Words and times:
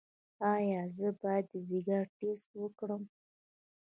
ایا 0.53 0.81
زه 0.97 1.07
باید 1.21 1.45
د 1.51 1.53
ځیګر 1.69 2.03
ټسټ 2.17 2.49
وکړم؟ 2.61 3.03